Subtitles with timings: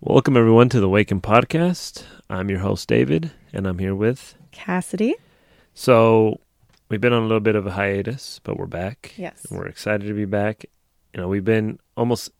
[0.00, 2.04] Welcome, everyone, to the Waken Podcast.
[2.30, 4.36] I'm your host, David, and I'm here with.
[4.52, 5.16] Cassidy.
[5.74, 6.38] So,
[6.88, 9.12] we've been on a little bit of a hiatus, but we're back.
[9.16, 9.44] Yes.
[9.50, 10.66] And we're excited to be back.
[11.12, 12.30] You know, we've been almost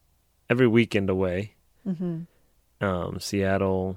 [0.49, 1.57] every weekend away.
[1.85, 2.85] Mm-hmm.
[2.85, 3.97] Um, Seattle,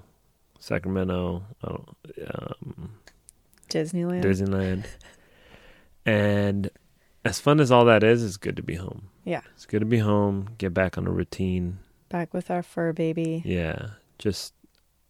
[0.59, 2.93] Sacramento, um,
[3.70, 4.23] Disneyland.
[4.23, 4.86] Disneyland.
[6.04, 6.71] And
[7.23, 9.09] as fun as all that is, it's good to be home.
[9.23, 9.41] Yeah.
[9.54, 11.78] It's good to be home, get back on a routine.
[12.12, 13.41] Back with our fur baby.
[13.46, 13.91] Yeah.
[14.20, 14.54] Just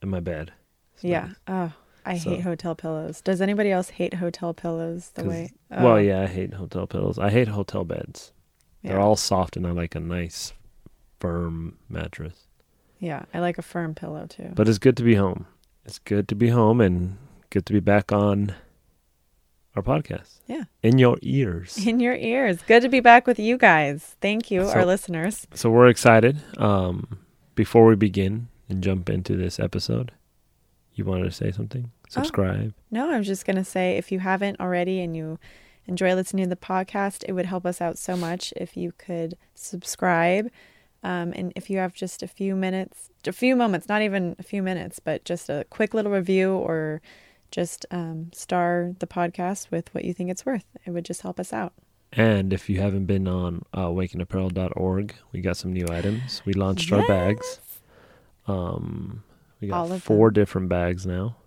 [0.02, 0.52] in my bed.
[0.96, 1.28] It's Yeah.
[1.28, 1.36] nice.
[1.48, 1.74] Oh,
[2.06, 3.22] I So- hate hotel pillows.
[3.22, 5.52] Does anybody else hate hotel pillows the way?
[5.70, 7.20] Well, Oh, yeah, I hate hotel pillows.
[7.20, 8.32] I hate hotel beds.
[8.84, 10.54] They're all soft and I like a nice,
[11.20, 12.48] firm mattress.
[13.00, 14.52] Yeah, I like a firm pillow too.
[14.56, 15.46] But it's good to be home.
[15.86, 17.18] It's good to be home and
[17.52, 18.54] good to be back on
[19.76, 20.40] our podcast.
[20.48, 20.64] Yeah.
[20.84, 21.86] In your ears.
[21.86, 22.62] In your ears.
[22.68, 24.16] Good to be back with you guys.
[24.22, 25.48] Thank you, So- our listeners.
[25.54, 26.38] so we're excited.
[26.58, 27.20] Um,
[27.56, 30.12] before we begin and jump into this episode,
[30.94, 31.92] you wanted to say something?
[31.94, 32.10] Oh.
[32.10, 32.74] Subscribe.
[32.90, 35.40] No, I'm just going to say if you haven't already and you
[35.88, 39.36] enjoy listening to the podcast, it would help us out so much if you could
[39.56, 40.50] subscribe.
[41.04, 44.44] Um, and if you have just a few minutes, a few moments, not even a
[44.44, 47.02] few minutes, but just a quick little review or
[47.52, 51.40] just um, star the podcast with what you think it's worth, it would just help
[51.40, 51.74] us out.
[52.14, 56.42] And if you haven't been on uh, wakenedapparel.org, we got some new items.
[56.46, 57.60] We launched our bags.
[58.48, 59.24] Um,
[59.62, 60.34] we got four them.
[60.34, 61.38] different bags now,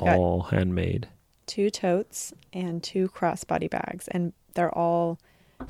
[0.00, 1.08] all handmade.
[1.46, 5.18] Two totes and two crossbody bags, and they're all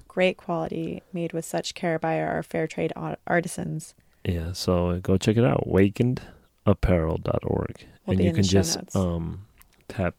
[0.07, 2.93] great quality, made with such care by our fair trade
[3.27, 3.95] artisans.
[4.25, 7.87] Yeah, so go check it out, wakenedapparel.org.
[8.07, 8.97] Will and you can just notes.
[8.97, 9.47] um
[9.89, 10.15] tap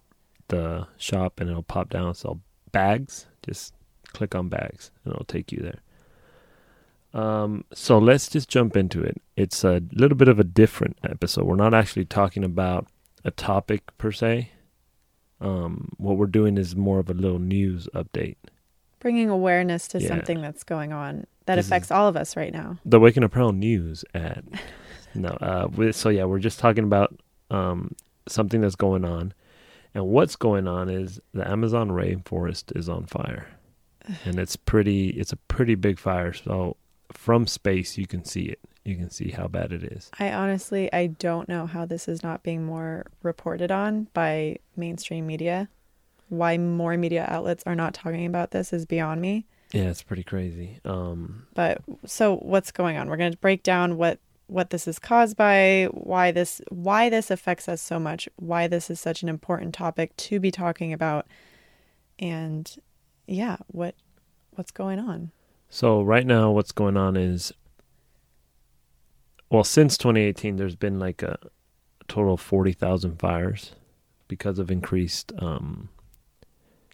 [0.50, 2.40] the shop and it'll pop down so
[2.72, 3.28] bags.
[3.46, 3.74] Just
[4.14, 5.80] click on bags and it'll take you there.
[7.14, 9.22] Um so let's just jump into it.
[9.36, 11.46] It's a little bit of a different episode.
[11.46, 12.88] We're not actually talking about
[13.26, 14.52] a topic per se.
[15.42, 18.36] Um what we're doing is more of a little news update.
[19.00, 20.10] bringing awareness to Yeah.
[20.10, 22.78] something that's going on that This affects all of us right now.
[22.86, 24.46] the Waking Apparel news ad.
[25.16, 27.18] no, uh, so yeah, we're just talking about
[27.50, 27.96] um,
[28.28, 29.34] something that's going on,
[29.94, 33.48] and what's going on is the Amazon rainforest is on fire,
[34.26, 35.10] and it's pretty.
[35.10, 36.34] It's a pretty big fire.
[36.34, 36.78] So
[37.12, 38.60] from space, you can see it.
[38.86, 40.10] You can see how bad it is.
[40.20, 45.28] I honestly I don't know how this is not being more reported on by mainstream
[45.28, 45.70] media.
[46.30, 49.46] Why more media outlets are not talking about this is beyond me.
[49.74, 50.80] Yeah, it's pretty crazy.
[50.86, 53.10] Um, But so what's going on?
[53.10, 57.30] We're going to break down what what this is caused by, why this why this
[57.32, 61.28] affects us so much, why this is such an important topic to be talking about
[62.18, 62.76] and
[63.28, 63.96] yeah, what
[64.56, 65.32] what's going on?
[65.70, 67.54] So right now, what's going on is,
[69.52, 71.38] well, since 2018, there's been like a,
[72.08, 73.74] total of 40,000 fires
[74.28, 75.90] because of increased um,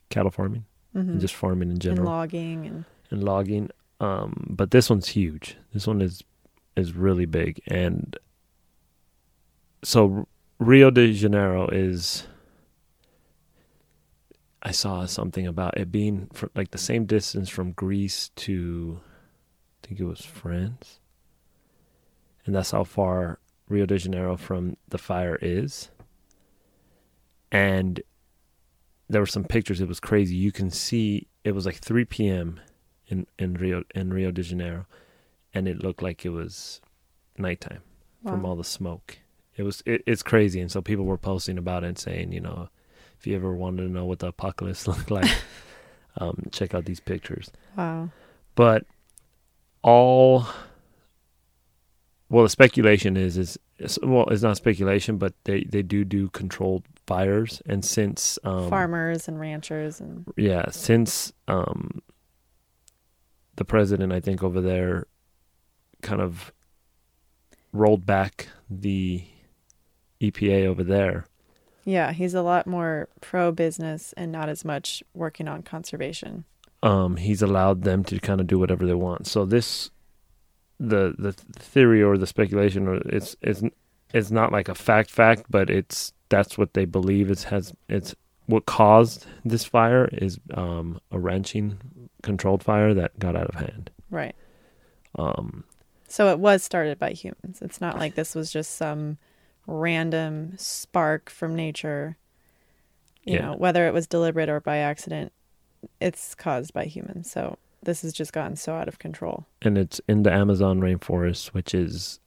[0.09, 1.09] cattle farming Mhm.
[1.11, 3.69] and just farming in and general logging and and logging.
[4.01, 5.55] Um, but this one's huge.
[5.73, 6.21] This one is
[6.75, 8.17] is really big, and
[9.83, 10.27] so
[10.59, 12.27] Rio de Janeiro is.
[14.61, 18.99] I saw something about it being fr like the same distance from Greece to,
[19.83, 20.99] I think it was France,
[22.45, 25.91] and that's how far Rio de Janeiro from the fire is.
[27.51, 28.01] And
[29.07, 29.81] there were some pictures.
[29.81, 30.35] It was crazy.
[30.35, 32.59] You can see it was like 3 p.m.
[33.07, 34.87] in in Rio in Rio de Janeiro,
[35.55, 36.81] and it looked like it was
[37.37, 37.81] nighttime
[38.23, 39.17] from all the smoke.
[39.55, 42.41] It was it, it's crazy, and so people were posting about it and saying, you
[42.41, 42.69] know,
[43.17, 45.31] if you ever wanted to know what the apocalypse looked like,
[46.17, 47.49] um, check out these pictures.
[47.77, 48.09] wow.
[48.55, 48.85] But
[49.81, 50.45] all
[52.29, 56.29] well, the speculation is is is- well, it's not speculation, but they they do do
[56.29, 62.01] controlled fires, and since um, farmers and ranchers and yeah, since um,
[63.55, 65.05] the president, I think over there,
[66.05, 66.53] kind of
[67.73, 69.23] rolled back the
[70.21, 71.25] EPA over there.
[71.83, 76.45] yeah, he's a lot more pro business and not as much working on conservation.
[76.81, 79.27] Um, he's allowed them to kind of do whatever they want.
[79.27, 79.89] So this,
[80.79, 83.63] the the theory or the speculation, or it's it's
[84.13, 87.29] it's not like a fact fact, but it's that's what they believe.
[87.31, 88.15] It has it's
[88.45, 91.77] what caused this fire is um, a ranching
[92.21, 93.89] controlled fire that got out of hand.
[94.11, 94.35] Right.
[95.17, 95.63] Um,
[96.07, 97.61] So it was started by humans.
[97.61, 99.17] It's not like this was just some
[99.67, 102.17] random spark from nature.
[103.23, 103.41] You Yeah.
[103.47, 105.31] know, whether it was deliberate or by accident,
[105.99, 107.29] it's caused by humans.
[107.31, 109.45] So this has just gotten so out of control.
[109.61, 112.19] and it's in the Amazon rainforest, which is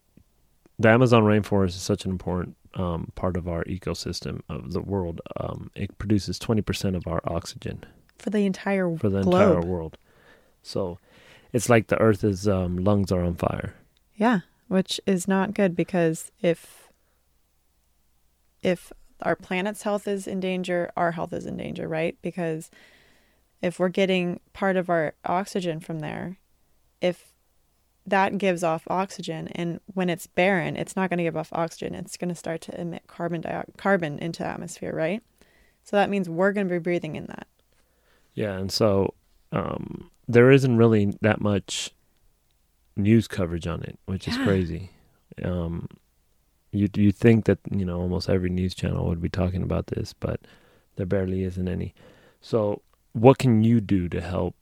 [0.78, 5.20] the Amazon rainforest is such an important um, part of our ecosystem of the world.
[5.40, 7.84] Um, it produces 20% of our oxygen
[8.18, 9.40] For the entire for the globe.
[9.56, 9.98] entire world.
[10.62, 10.98] So
[11.52, 13.74] it's like the Earth's um, lungs are on fire.
[14.14, 16.88] Yeah, which is not good because if
[18.62, 18.92] if
[19.22, 22.16] our planet's health is in danger, our health is in danger, right?
[22.22, 22.70] Because
[23.62, 26.38] if we're getting part of our oxygen from there,
[27.00, 27.32] if
[28.06, 31.94] that gives off oxygen and when it's barren, it's not going to give off oxygen.
[31.94, 33.44] It's going to start to emit carbon
[33.76, 35.22] carbon into the atmosphere, right?
[35.84, 37.46] So that means we're going to be breathing in that.
[38.34, 39.14] Yeah, and so
[39.52, 41.90] um, there isn't really that much
[42.96, 44.90] news coverage on it, which is crazy.
[45.42, 45.88] Um,
[46.72, 50.12] you you think that you know almost every news channel would be talking about this,
[50.12, 50.40] but
[50.96, 51.94] there barely isn't any.
[52.40, 52.82] So,
[53.12, 54.54] what can you do to help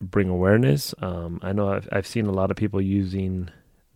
[0.00, 0.94] bring awareness?
[0.98, 3.50] Um, I know I've I've seen a lot of people using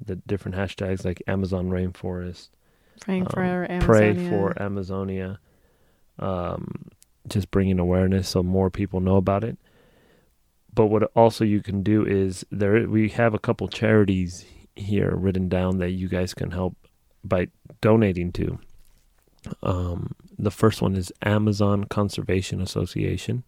[0.05, 2.49] the different hashtags like Amazon rainforest,
[3.01, 4.31] Praying for Um, pray Amazonia.
[4.31, 5.39] for Amazonia.
[6.19, 6.89] Um,
[7.29, 9.57] just bringing awareness so more people know about it.
[10.73, 14.45] But what also you can do is there we have a couple charities
[14.77, 16.77] here written down that you guys can help
[17.25, 17.49] by
[17.81, 18.59] donating to.
[19.63, 23.43] Um, the first one is Amazon Conservation Association,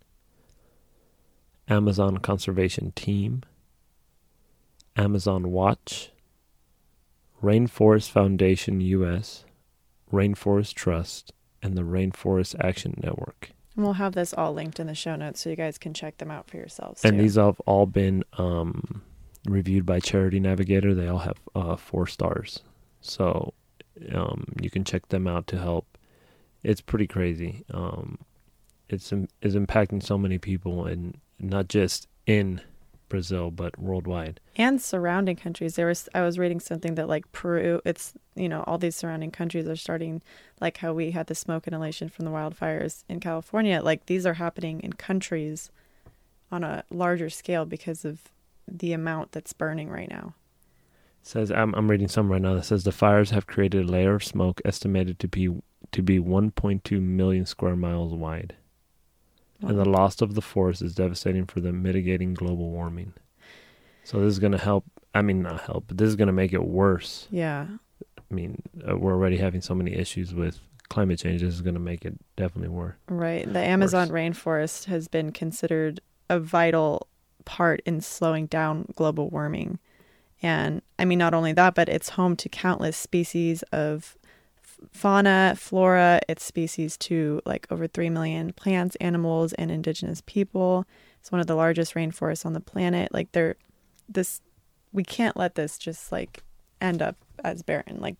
[1.68, 3.42] Amazon Conservation Team,
[4.96, 6.10] Amazon Watch,
[7.42, 9.44] Rainforest Foundation US,
[10.12, 11.32] Rainforest Trust,
[11.62, 13.50] and the Rainforest Action Network.
[13.74, 16.18] And we'll have this all linked in the show notes so you guys can check
[16.18, 17.04] them out for yourselves.
[17.04, 17.22] And too.
[17.22, 19.02] these have all been um,
[19.46, 20.94] reviewed by Charity Navigator.
[20.94, 22.60] They all have uh, four stars.
[23.00, 23.54] So
[24.14, 25.86] um, you can check them out to help.
[26.62, 27.64] It's pretty crazy.
[27.72, 28.18] Um,
[28.88, 32.60] it's is impacting so many people, and not just in
[33.12, 34.40] Brazil, but worldwide.
[34.56, 35.76] and surrounding countries.
[35.76, 39.30] There was i was reading something that like peru it's you know all these surrounding
[39.30, 40.22] countries are starting
[40.60, 43.80] like how we had the smoke inhalation from the wildfires in california.
[43.82, 45.70] Like these are happening in countries
[46.50, 48.14] on a larger scale because of
[48.66, 50.34] the amount that's burning right now.
[51.20, 53.92] It says I'm I'm reading some right now that says the fires have created a
[53.92, 55.50] layer of smoke estimated to be
[55.92, 58.54] to be 1.2 million square miles wide,
[59.62, 63.12] and the loss of the forest is devastating for the mitigating global warming.
[64.04, 64.84] So this is going to help.
[65.14, 67.28] I mean, not help, but this is going to make it worse.
[67.30, 67.66] yeah
[68.30, 71.42] I mean, uh, we're already having so many issues with climate change.
[71.42, 72.94] This is going to make it definitely worse.
[73.08, 77.06] right the amazon rainforest has been considered a vital
[77.44, 79.78] part in slowing down global warming
[80.42, 84.16] and i mean not only that but it's home to countless species of
[84.90, 90.84] fauna flora it's species to like over 3 million plants animals and indigenous people.
[91.20, 93.12] It's one of the largest rainforests on the planet.
[93.12, 93.56] Like they're
[94.08, 94.40] this
[94.92, 96.42] we can't let this just like
[96.80, 97.98] end up as barren.
[98.00, 98.16] Like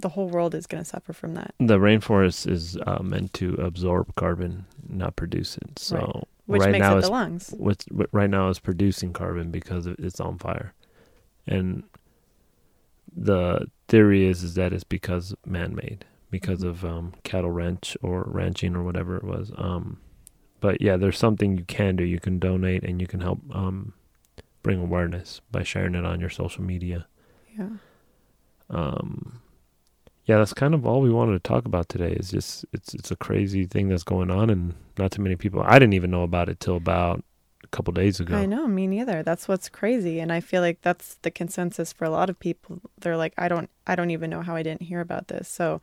[0.00, 1.54] the whole world is going to suffer from that.
[1.58, 5.78] The rainforest is uh, meant to absorb carbon, not produce it.
[5.78, 6.24] So Right.
[6.46, 7.54] which right makes now it the lungs.
[7.56, 7.82] what
[8.12, 10.74] right now is producing carbon because it's on fire,
[11.46, 11.82] and
[13.16, 16.68] the theory is is that it's because man-made, because Mhm.
[16.68, 19.52] of um, cattle ranch or ranching or whatever it was.
[19.56, 19.98] Um,
[20.60, 22.04] but yeah, there's something you can do.
[22.04, 23.92] You can donate and you can help um,
[24.62, 27.06] bring awareness by sharing it on your social media.
[27.58, 27.68] yeah
[28.70, 29.40] Um,
[30.24, 32.12] yeah, that's kind of all we wanted to talk about today.
[32.12, 35.62] Is just it's it's a crazy thing that's going on, and not too many people.
[35.64, 37.22] I didn't even know about it till about
[37.66, 38.36] a couple days ago.
[38.36, 39.22] I know, me neither.
[39.22, 42.80] That's what's crazy, and I feel like that's the consensus for a lot of people.
[42.98, 45.48] They're like, I don't, I don't even know how I didn't hear about this.
[45.48, 45.80] So,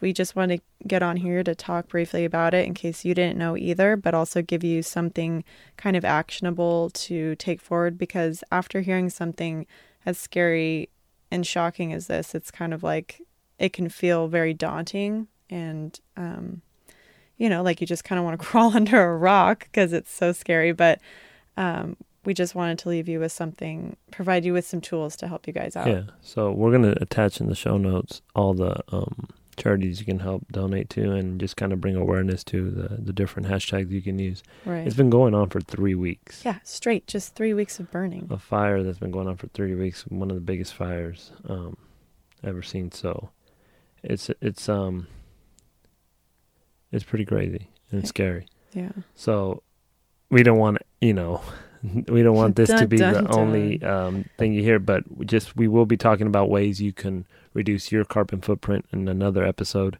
[0.00, 3.14] we just want to get on here to talk briefly about it in case you
[3.14, 5.42] didn't know either, but also give you something
[5.78, 7.96] kind of actionable to take forward.
[7.96, 9.66] Because after hearing something
[10.04, 10.90] as scary
[11.30, 13.22] and shocking as this, it's kind of like
[13.58, 16.62] it can feel very daunting and um
[17.36, 20.12] you know like you just kind of want to crawl under a rock because it's
[20.12, 21.00] so scary but
[21.56, 25.28] um we just wanted to leave you with something provide you with some tools to
[25.28, 28.82] help you guys out Yeah, so we're gonna attach in the show notes all the
[28.92, 32.88] um, charities you can help donate to, and just kind of bring awareness to the
[33.00, 34.42] the different hashtags you can use.
[34.64, 36.42] right It's been going on for three weeks.
[36.44, 39.74] yeah straight just three weeks of burning a fire that's been going on for three
[39.74, 41.76] weeks, one of the biggest fires um,
[42.44, 42.90] ever seen.
[42.92, 43.30] So
[44.02, 45.06] it's it's um
[46.92, 48.46] it's pretty crazy and scary.
[48.72, 49.62] yeah So
[50.30, 51.40] we don't want you know
[52.08, 53.38] we don't want this to be dun, the dun.
[53.38, 57.26] only um, thing you hear, but just we will be talking about ways you can
[57.54, 59.98] reduce your carbon footprint in another episode.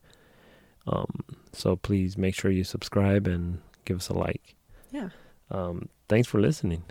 [0.87, 4.55] Um, so please make sure you subscribe and give us a like.
[4.91, 5.11] yeah
[5.51, 6.85] Um, thanks for listening,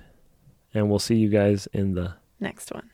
[0.74, 2.90] and we'll see you guys in the next one